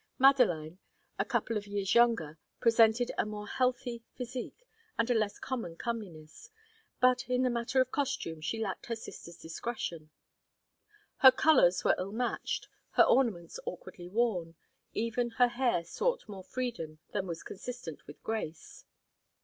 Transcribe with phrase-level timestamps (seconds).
[0.17, 0.79] Madeline,
[1.19, 4.65] a couple of years younger, presented a more healthy physique
[4.97, 6.49] and a less common comeliness,
[6.99, 10.09] but in the matter of costume she lacked her sister's discretion.
[11.17, 14.55] Her colours were ill matched, her ornaments awkwardly worn;
[14.95, 18.85] even her hair sought more freedom than was consistent with grace.